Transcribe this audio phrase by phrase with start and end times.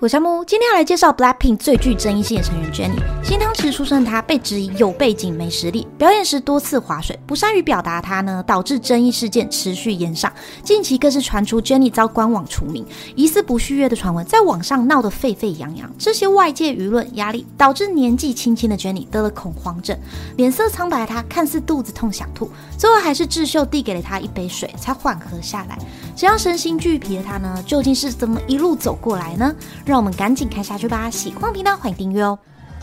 [0.00, 3.02] 我是木，今天要来介绍 Blackpink 最具争议性的成员 Jennie。
[3.20, 8.00] 新汤匙出身的她被质疑有背景没实力，表演时多次划水，不善于表达。
[8.00, 10.32] 她呢，导致争议事件持续延上。
[10.62, 12.86] 近期更是传出 Jennie 遭官网除名，
[13.16, 15.90] 疑似不续约的传闻，在网上闹得沸沸扬扬。
[15.98, 19.98] 这些外界舆论压力，导致年纪轻轻的 Jennie 得了恐慌症，
[20.36, 21.04] 脸色苍白。
[21.04, 25.76] 她看似肚子痛想吐，最后还是智秀递给了她一杯水，才缓和下来。
[26.14, 29.52] 这样身心俱疲的她呢，究竟是怎么一路走过来呢？
[29.88, 31.10] 让我们赶紧看下去吧！
[31.10, 32.38] 喜欢频道欢迎订阅哦。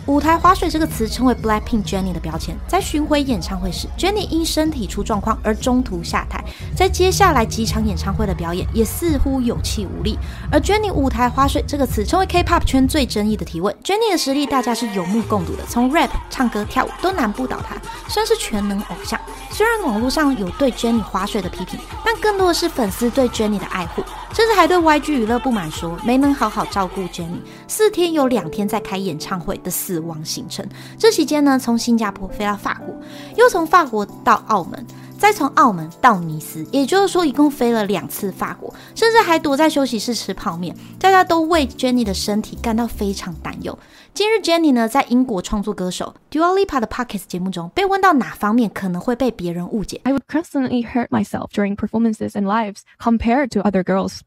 [0.08, 2.56] 舞台划水这个词成为 Blackpink Jennie 的标签。
[2.68, 6.44] 在巡回演唱会时，Jennie 因身体出状况而中途下台，
[6.76, 10.20] 在接下来几场演唱会的表演也似乎有气无力。
[10.52, 13.76] 而 Jennie 舞台划水这个词成为 K-pop 圈最争议的提问。
[13.84, 17.76] Jennie 的实力大家是有目共睹的，从 rap、唱歌、跳舞都难不倒她，
[18.08, 19.20] 算是全能偶像。
[19.50, 24.04] 虽然网络上有对 Jennie 划水的批评，但更多的是粉丝对 Jennie 的爱护。
[24.34, 30.66] 甚至还对 YG 娱乐不满，说没能好好照顾 Jennie，四天有两天在开演唱会的死亡行程。
[30.98, 32.96] 这期间呢，从新加坡飞到法国，
[33.36, 34.86] 又从法国到澳门，
[35.18, 40.76] 再从澳门到尼斯，也就是说一共飞了两次法国，甚至还躲在休息室吃泡面。
[41.00, 43.78] 大家都为 Jennie 的身体感到非常担忧。
[44.14, 50.00] 今日 Jennie 呢，在英国创作歌手 Dua Lipa 的 Podcast 节目中，被问到哪方面可能会被别人误解。
[50.04, 54.20] I would constantly hurt myself during performances and lives compared to other girls.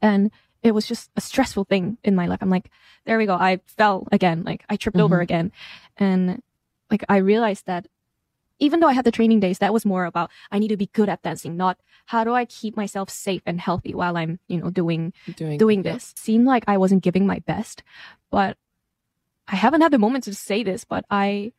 [0.00, 0.30] And
[0.62, 2.38] it was just a stressful thing in my life.
[2.40, 2.70] I'm like,
[3.04, 3.34] there we go.
[3.34, 4.44] I fell again.
[4.44, 5.04] Like I tripped mm-hmm.
[5.04, 5.52] over again.
[5.96, 6.42] And
[6.90, 7.88] like I realized that
[8.58, 10.86] even though I had the training days, that was more about I need to be
[10.86, 14.58] good at dancing, not how do I keep myself safe and healthy while I'm, you
[14.58, 16.14] know, doing doing, doing this.
[16.16, 16.22] Yeah.
[16.22, 17.82] Seemed like I wasn't giving my best,
[18.30, 18.56] but
[19.48, 21.52] I haven't had the moment to say this, but I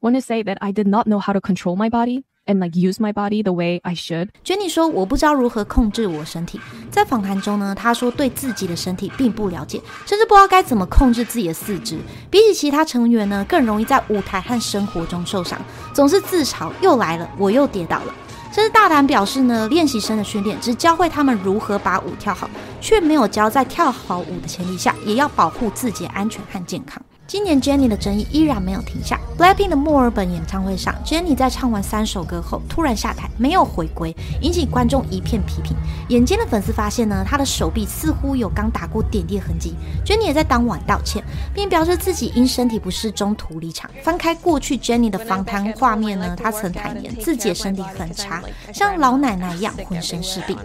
[0.00, 2.76] want to say that I did not know how to control my body and like
[2.76, 4.30] use my body the way I should.
[4.44, 6.60] Jenny 说：“我不知道如何控制我身体。”
[6.90, 11.98] 在访谈中呢，她说对自己的身体并不了解，甚至不知道该怎么控制自己的四肢。
[12.30, 15.60] 比起其他成员呢，更容易在舞台和生活中受伤，
[15.92, 18.14] 总是自嘲：“又来了，我又跌倒了。”
[18.50, 22.48] 甚至大胆表示呢，练习生的训练只教会他们如何把舞跳好，
[22.80, 27.00] 却没有教在跳好舞的前提下，也要保护自己的安全和健康。
[27.28, 29.20] 今年 Jennie 的争议依然没有停下。
[29.36, 35.76] Blackpink 的墨尔本演唱会上，Jennie 在唱完三首歌后突然下台，没有回归，引起观众一片批评。
[36.08, 39.74] 眼尖的粉丝发现呢，她的手臂似乎有刚打过点滴痕迹。
[40.06, 41.22] Jennie 也在当晚道歉，
[41.52, 43.90] 并表示自己因身体不适中途离场。
[44.02, 50.56] 翻开过去 Jennie 的访谈画面呢，她曾坦言自己的身体很差，像老奶奶一样浑身是病。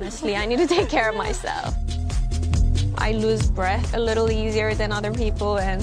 [2.96, 5.82] I lose breath a little easier than other people and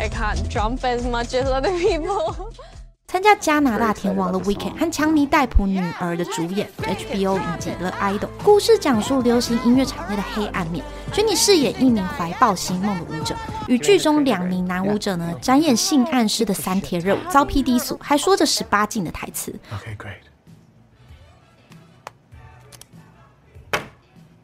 [0.00, 2.34] I can't jump as much as other people.
[3.06, 10.82] 参加加拿大天王的 Weekend 和强尼戴普女儿的主演 HBO 影集《The Idol》，故事讲述流行音乐产业的黑暗面。
[11.12, 13.36] Jennie 饰演一名怀抱星梦的舞者，
[13.68, 19.54] 与剧中两名男舞者呢展演性暗示的三天热舞，遭批低俗，还说着十八禁的台词。
[19.70, 20.22] Okay, great.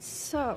[0.00, 0.56] So.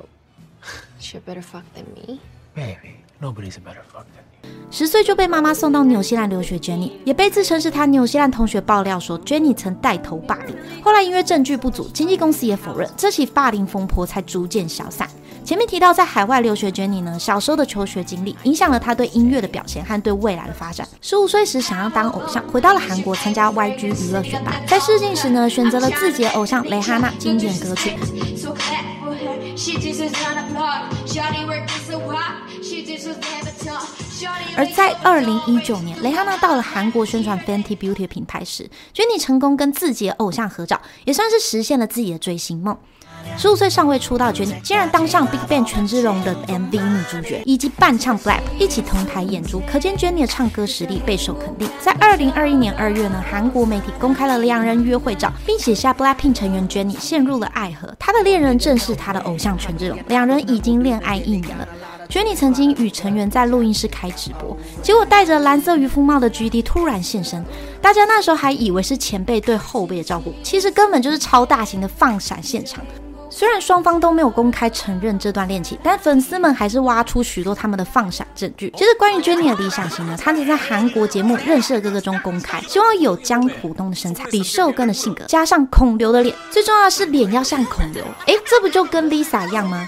[0.99, 2.19] She better fuck than me.
[2.53, 4.49] Maybe nobody's a better fuck than me.
[4.71, 10.55] 十岁就被妈妈送到纽西兰留学，Jennie 也被自称是她纽西兰同学爆料说，Jennie 曾带头霸凌。
[10.83, 15.09] 后来因为证据不足，经纪公司也否认，这起霸凌风波才逐渐消散。
[15.43, 20.87] 前面提到在海外留学，Jennie 呢，小时候的求学经历影响了她对音乐的表现和对未来的发展。
[21.01, 27.95] 十五岁时想要当偶像，回到了韩国参加 YG 娱乐选拔，在试镜时呢，选择了自己的偶像蕾哈娜经典歌曲。
[34.55, 42.77] 而在二零一九年，蕾哈娜到了韩国宣传 Fenty Beauty 品牌时，Jennie 成功跟自己的偶像合照，也算是实现了自己的追星梦。
[43.37, 51.69] 十五岁尚未出道，Jennie 竟然当上 BigBang 权志龙的 MV 女主角，以及伴唱 Black 一起同台演出，可见 Jennie 的唱歌实力备受肯定。
[51.79, 61.67] 在二零二一年二月呢，韩国媒体公开了两人约会照，并写下 Blackpink 成员 Jennie 陷入了爱河，她的恋人正是她的偶像权志龙，两人已经恋爱一年了。
[62.09, 67.45] Jennie 曾经与成员在录音室开直播，结果戴着蓝色渔夫帽的 GD 突然现身，
[67.83, 72.83] 大家那时候还以为是前辈对后辈的照顾，其实根本就是超大型的放闪现场。
[73.29, 78.73] 虽然双方都没有公开承认这段恋情，但粉丝们还是挖出许多他们的放闪证据。
[78.75, 88.03] 其实关于 Jennie 的理想型呢，她曾在韩国节目《认识的哥哥》中公开，希望有江虎东的身材、李寿根的性格，加上孔刘的脸，最重要的是脸要像孔刘。
[88.25, 89.87] 哎，这不就跟 Lisa 一样吗？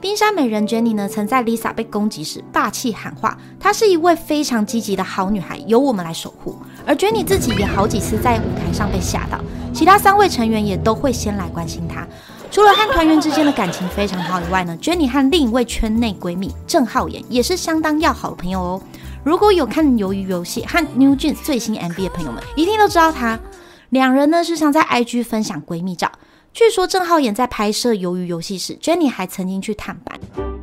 [0.00, 9.38] 冰山美人 Jennie 呢，曾在 Lisa 被攻击时霸气喊话：“她是一位非常积极的好女孩，由我们来守护。”而 Jennie 自己也好几次在舞台上被吓到。
[9.72, 12.06] 其他三位成员也都会先来关心她。
[12.50, 18.82] 除了和团员之间的感情非常好以外呢，Jennie 和另一位圈内闺蜜郑浩妍也是相当要好的朋友哦。
[19.24, 23.40] 如果有看《鱿鱼游戏》和 New Jeans 最新 MV 的朋友们，一定都知道他。
[23.88, 26.12] 两人呢是常在 IG 分享闺蜜照。
[26.52, 30.53] 据说郑浩妍在拍摄《鱿鱼游戏》时，Jennie 还曾经去探班。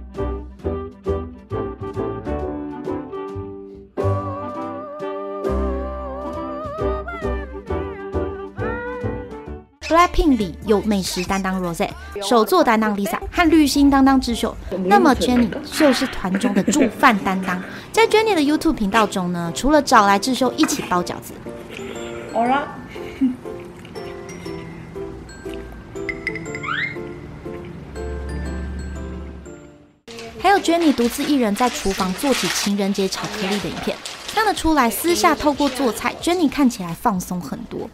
[9.92, 11.90] Blackpink 里有美食担当 Rose，
[12.24, 14.56] 手作担当 Lisa 和绿心担当智秀，
[14.86, 17.62] 那么 Jennie 就是团中的煮饭担当。
[17.92, 21.34] 在 Jennie 的 YouTube 频道中呢，除了找来智秀一起包饺子，
[22.32, 22.74] 好了。
[30.42, 33.98] 还有 Jennie 独自一人在厨房做起情人节巧克力的影片，
[34.34, 37.90] 看得出来，私下透过做菜，Jennie 看起来放松很多。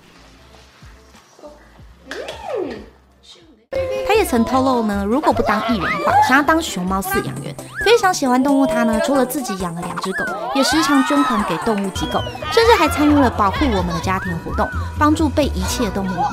[4.27, 7.56] 曾透露呢，如果不当艺人的话，想要当熊猫饲养员。
[7.85, 12.19] 非常喜欢动物，他呢，除了自己养了两只狗，也时常捐款给动物机构，
[12.51, 14.68] 甚至还参与了保护我们的家庭活动，
[15.00, 16.25] 帮助被遗弃的动物们。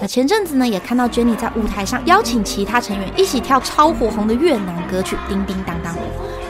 [0.00, 5.94] 那前阵子呢，也看到 Jenny 在舞台上邀请其他成员一起跳超火红的越南歌曲《叮叮当当》，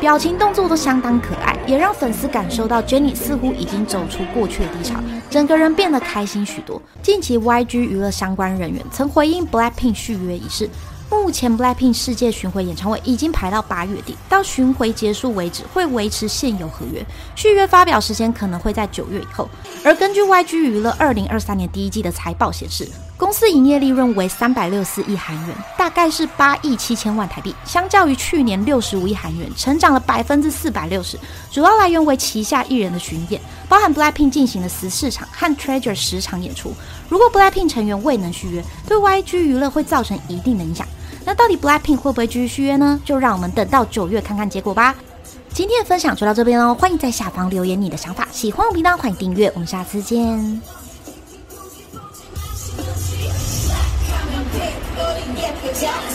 [0.05, 6.79] 表情动作都相当可爱，也让粉丝感受到 Jennie 似乎已经走出过去的低潮，整个人变得开心许多。
[7.03, 10.69] 近期 YG 娱乐相关人员曾回应 Blackpink 续约一事。
[11.11, 17.03] 目前 Blackpink 世界巡回演唱会已经排到八月底，到巡回结束为止会维持现有合约，
[17.35, 19.49] 续约发表时间可能会在九月以后。
[19.83, 22.87] 而根据 YG 娱乐二零二三年第一季的财报显示，
[23.17, 31.19] 公司营业利润为三百六十四亿韩元，大概是八亿七千万台币，相较于去年六十五亿韩元，成长了百分之四百六十。
[31.51, 36.75] 主要来源为旗下艺人的巡演，包含 Blackpink 进行了十四场和 Treasure 十场演出。
[37.09, 40.87] 如果 Blackpink 成员未能续约，对 YG 娱乐会造成一定的影响。
[41.25, 43.01] 那到底 Blackpink 会不会继续续约呢？
[43.05, 44.95] 就让我们等到九月看看结果吧。
[45.51, 48.27] 今天的分享就到这边喽，欢迎在下方留言你的想法。
[48.33, 50.84] 喜欢我频道，欢迎订阅，我们下次见。
[55.85, 56.14] Yeah.